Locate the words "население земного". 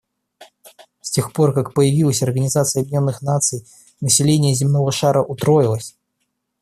4.01-4.91